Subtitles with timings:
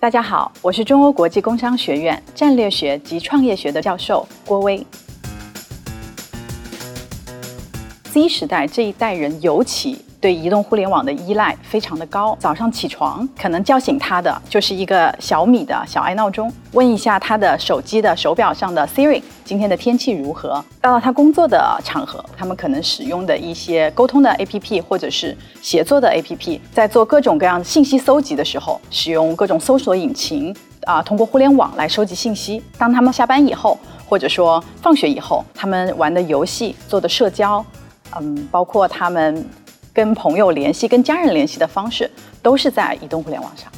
[0.00, 4.82] 大家好，我是中欧国际工商学院战略学及创业学的教授郭威。
[8.04, 9.98] Z 时代这一代人尤其。
[10.20, 20.62] 对移动互联网的依赖非常的高，早上起床可能叫醒他的就是一个小米的小爱闹钟，问一下他的手机的手表上的 Siri 今天的天气如何。
[20.78, 32.62] 到了他工作的场合，他们可能使用的一些沟通的 APP 或者是协作的 APP，在做各种各样信息搜集的时候，使用各种搜索引擎啊，通过互联网来收集信息。
[32.76, 37.64] 当他们下班以后，或者说放学以后，他们玩的游戏、做的社交，
[38.20, 39.42] 嗯，包括他们。
[39.92, 42.10] 跟朋友联系、跟家人联系的方式，
[42.42, 43.70] 都是在移动互联网上。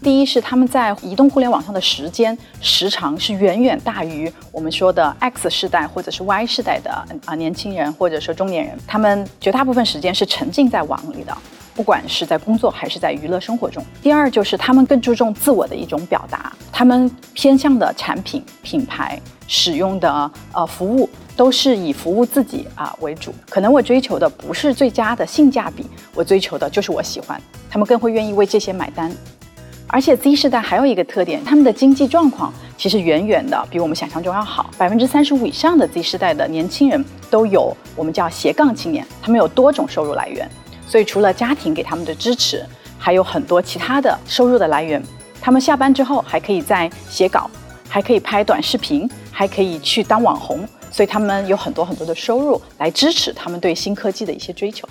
[0.00, 6.90] 第一是他们在移动互联网上的时间时长是远远大于我们说的 X 世代或者是 Y 世代的
[7.26, 11.36] 啊年轻人或者说中年人，他们绝大部分时间是沉浸在网里的，
[11.74, 13.84] 不管是在工作还是在娱乐生活中。
[14.00, 21.10] 第二就是他们更注重自我的一种表达，他们偏向的产品品牌使用的呃服务。
[21.38, 29.12] 都是以服务自己啊为主，可能我追求的不是最佳的性价比，我追求的就是我喜欢，他们更会愿意为这些买单。
[29.86, 34.68] 而且 Z 世代还有一个特点，他们的经济状况其实远远的比我们想象中要好。
[34.76, 40.50] 百分之三十五以上的 Z 世代的年轻人都有我们叫斜杠青年，他们有多种收入来源，
[40.88, 42.66] 所以除了家庭给他们的支持，
[42.98, 45.00] 还有很多其他的收入的来源。
[45.40, 47.48] 他们下班之后还可以在写稿，
[47.88, 50.68] 还可以拍短视频，还可以去当网红。
[50.90, 54.88] 所以他们有很多很多的收入来支持他们对新科技的一些追求。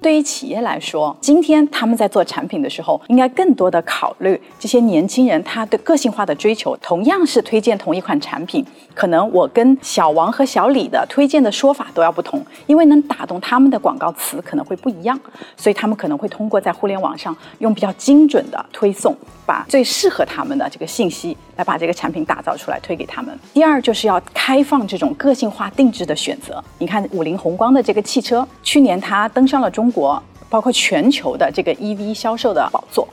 [0.00, 6.76] 对于企业来说，今天他们在做产品的时候，应该更多的考虑这些年轻人他的个性化的追求。
[6.76, 8.62] 同样是推荐同一款产品，
[8.94, 15.18] 可能我跟小王和小李的推荐的说法都要不同，因为能打动他们的广告词可能会不一样。
[15.56, 19.16] 所以他们可能会通过在互联网上用比较精准的推送，
[19.46, 23.38] 把最适合他们的这个信息来把这个产品打造出来推给他们。
[23.54, 26.62] 第二就是要开放这种个性化定制的选择。
[26.78, 29.90] 你看五菱宏光的这个汽车，去年它登上了中。
[29.94, 30.20] 国
[30.50, 33.06] 包括全球的这个 EV 销售的宝座，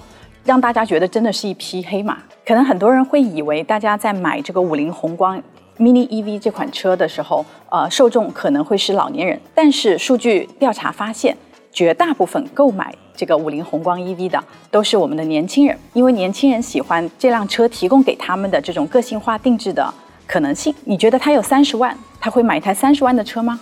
[0.43, 2.17] 让大家觉得真的是一匹黑马。
[2.43, 5.39] 可能很多人会以为，大家在买这个五菱宏光
[5.77, 9.39] Mini EV 这款车的时候，呃，受众可能会是老年人。
[9.53, 11.37] 但是数据调查发现，
[11.71, 19.93] 绝大部分购买这个五菱宏光 EV 的都是我们的年轻人，因为年轻人喜欢这辆车提供给他们的这种个性化定制的
[20.25, 20.73] 可能性。
[20.85, 23.59] 你觉得他有三十万，他会买一台三十万的车吗？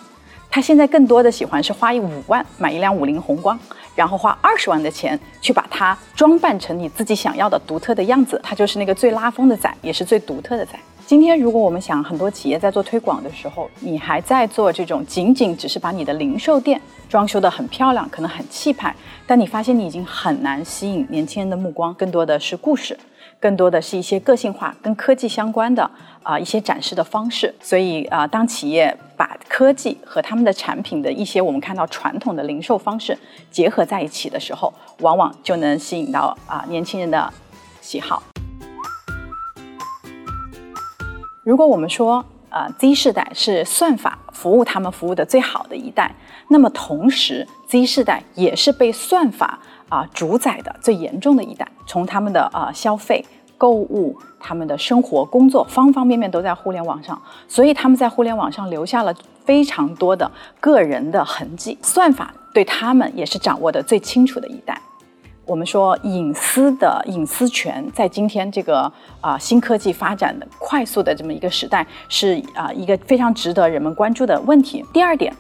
[0.51, 3.57] 他现在更多的喜欢是花一五万买一辆五菱宏光，
[3.95, 10.73] 然后花二十万的钱去把它装扮成你自己想要的独特的样子，它就是那个最拉风的仔，也是最独特的仔。
[11.09, 22.96] 今天如果我们想很多企业在做推广的时候，你还在做这种仅仅只是把你的零售店装修得很漂亮，可能很气派，但你发现你已经很难吸引年轻人的目光，更多的是故事。
[23.40, 25.90] 更多的是一些个性化、跟科技相关的
[26.22, 33.18] 啊一些展示的方式，所以啊，当企业把科技和他们的产品的一些我们看到传统的零售方式
[33.50, 37.34] 结合在一起的时候，往往就能吸引到啊年轻人的
[37.81, 38.22] 喜好。
[41.44, 46.16] 如果我们说啊 Z 世代是算法服务他们服务的最好的一代，
[46.50, 49.59] 那么同时 Z 世代也是被算法。
[49.89, 53.25] 啊，主宰的最严重的一代，从他们的啊消费、
[53.57, 59.11] 购物、他们的生活、工作方方面面都在互联网上，所以他们在互联网上留下了
[59.44, 61.75] 非常多的个人的痕迹。
[61.81, 64.79] 算法对他们也是掌握的最清楚的一代。
[65.49, 74.85] 我们说隐私的隐私权，在今天这个啊新科技发展的快速的这么一个时代，是啊一个非常值得人们关注的问题。
[74.93, 75.35] 第二点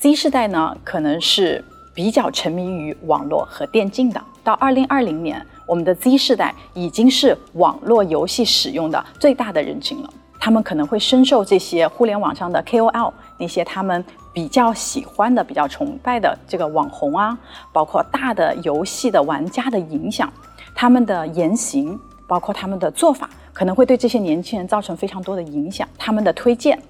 [0.00, 1.64] ，Z 世代呢，可能是。
[1.94, 10.08] 比较沉迷于网络和电竞的，到二零二零年，我们的 Z 世代已经是网络游戏使用的最大的人群了。
[10.38, 17.36] 他们可能会深受这些互联网上的 KOL 那些他们比较喜欢的、比较崇拜的这个网红啊，
[17.72, 20.32] 包括大的游戏的玩家的影响，
[20.74, 25.88] 他们的言行，包括他们的做法，可能会对这些年轻人造成非常多的影响。
[25.98, 26.80] 他们的推荐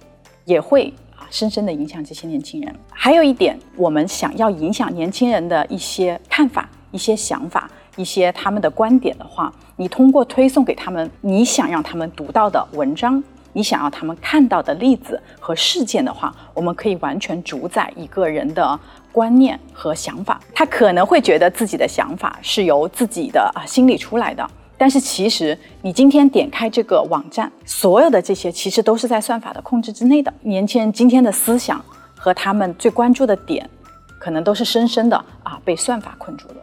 [0.44, 1.24] 也会啊。
[1.30, 2.74] 深深的影响这些年轻人。
[2.90, 13.22] 还有一点，我们想要影响年轻人的一些看法、一些想法、一些他们的观点的话，你通过推送给他们你想让他们读到的文章，
[13.58, 18.78] 你想要他们看到的例子和事件的话，我们可以完全主宰一个人的
[19.10, 20.40] 观念和想法。
[20.54, 24.48] 他可能会觉得自己的想法是由自己的啊心里出来的。
[24.76, 30.32] 但是其实，你今天点开这个网站，所有的这些其实都是在算法的控制之内的。
[30.42, 31.84] 年轻人今天的思想
[32.16, 33.68] 和他们最关注的点，
[34.20, 36.54] 可能都是深深的啊被算法困住了。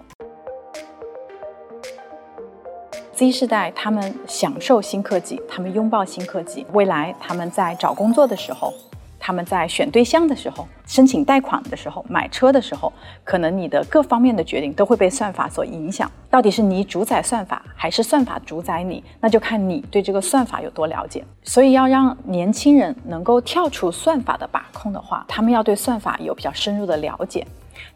[3.15, 8.73] Z 世代他们享受新科技，他们拥抱新科技，未来他们在找工作的时候。
[9.17, 16.11] 他们在选对象的时候、申请贷款的时候、买车的时候，可能你的各方面的决定都会被算法所影响。
[16.29, 19.03] 到底是你主宰算法，还是算法主宰你？
[19.19, 21.23] 那就看你对这个算法有多了解。
[21.41, 27.47] 所以，要让年轻人能够跳出算法的把控的话，他们要对算法有比较深入的了解。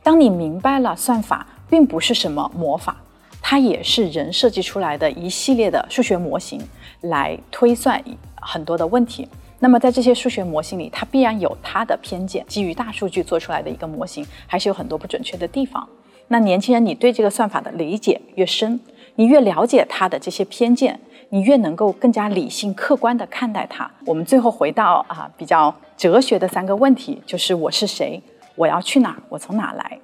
[0.01, 2.95] 当你明白了算法并不是什么魔法，
[3.41, 6.61] 它也是人设计出来的一系列的数学模型
[7.01, 8.01] 来推算
[8.35, 9.27] 很多的问题。
[9.59, 15.87] 那么在这些数学模型里，它必然有它的偏见，基于大数据做出来的一个模型，还是有很多不准确的地方。
[16.29, 18.79] 那年轻人，你对这个算法的理解越深，
[19.15, 20.97] 你越了解它的这些偏见，
[21.29, 23.89] 你越能够更加理性、客观地看待它。
[24.05, 28.21] 我们最后回到啊比较哲学的三个问题，就是我是谁，
[28.55, 29.99] 我要去哪儿，我从哪来。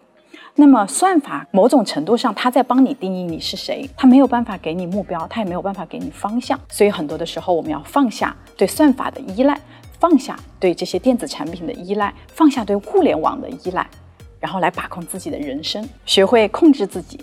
[0.57, 6.57] 那么算法某种程度上，它在帮你定义你是谁，它没有办法给你目标，它也没有办法给你方向。
[6.69, 9.59] 所以很多的时候，我们要放下对算法的依赖，
[9.99, 13.85] 放下对这些电子产品的依赖，放下对互联网的依赖，
[14.39, 17.19] 然后来把控自己的人生，学会控制自己。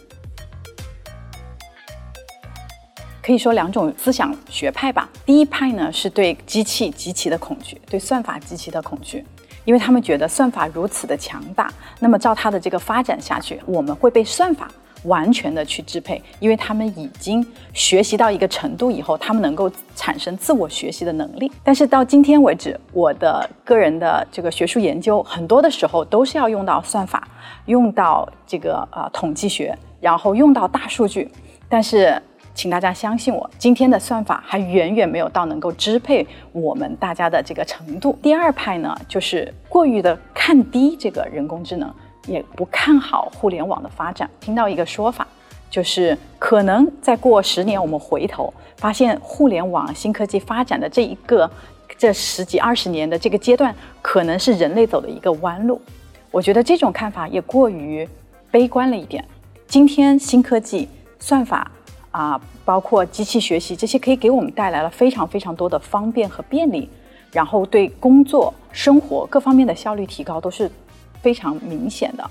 [3.22, 5.08] 可以说两种思想学派吧。
[5.24, 9.24] 第一派呢，是对机器极其的恐惧，对算法极其的恐惧。
[9.64, 11.70] 因为他们觉得算法如此的强大，
[12.00, 14.68] 那么照它的这个发展下去，我们会被算法
[15.04, 16.22] 完全的去支配。
[16.40, 21.50] 因为他们已经学习到一个程度以后，他们能够产生自我学习的能力。
[21.62, 27.28] 但是到今天为止，我的个人的这个学术研究，很多的时候都是要用到算法，
[27.66, 31.30] 用到这个呃统计学，然后用到大数据，
[31.68, 32.20] 但是。
[32.54, 38.16] 请大家相信我，今天的算法还远远没有到能够支配我们大家的这个程度。
[38.22, 41.92] 第二派呢，就是过于的看低这个人工智能，
[42.26, 44.28] 也不看好互联网的发展。
[44.38, 45.26] 听到一个说法，
[45.70, 51.50] 就是可能再过十年，我们回头发现互联网新科技发展的这一个
[51.96, 55.80] 这十几二十年的这个阶段，可能是人类走的一个弯路。
[56.30, 58.06] 我觉得这种看法也过于
[58.50, 59.24] 悲观了一点。
[59.66, 60.86] 今天新科技
[61.18, 61.70] 算法。
[62.12, 66.88] 啊，包括机器学习这些，可以给我们带来了非常非常多的方便和便利，
[67.32, 70.70] 然后对工作、生活各方面的效率提高都是
[71.20, 72.30] 非常明显的。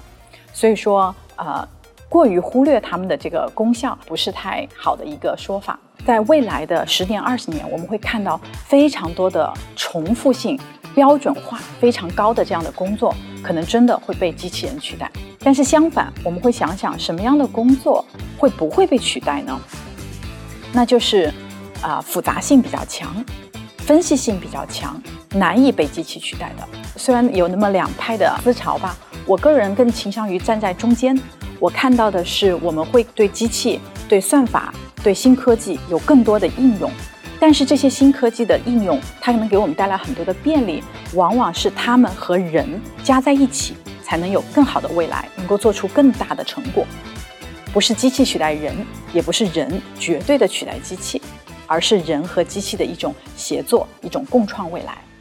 [0.54, 1.68] 所以说，呃，
[2.08, 5.80] 过于忽略他们的这个功效，不是太好的一个说法。
[6.06, 10.60] 在未来的十年、二十年，我们会看到非常多的重复性、
[10.94, 13.14] 标准化非常高的这样的工作，
[13.44, 15.10] 可能真的会被机器人取代。
[15.44, 18.06] 但是相反，我们会想想什么样的工作
[18.38, 19.60] 会不会被取代呢？
[20.72, 21.34] 那就是
[21.82, 23.26] 啊，复杂性比较强，
[23.80, 25.02] 分析性比较强，
[25.32, 26.68] 难以被机器取代的。
[26.96, 28.96] 虽然有那么两派的思潮吧，
[29.26, 31.20] 我个人更倾向于站在中间。
[31.60, 34.74] 我看到的是，我们会对机器、对算法、
[35.04, 36.90] 对新科技有更多的应用，
[37.40, 40.84] 但是这些新科技的应用，它能给我们带来很多的便利，
[41.14, 43.76] 往往是它们和人加在一起。
[44.12, 46.86] 才能有更好的未来，能够做出更大的成果。
[47.72, 48.76] 不是机器取代人，
[49.14, 51.22] 也不是人绝对的取代机器，
[51.66, 55.02] 而是人和机器的一种协作，一种共创未来。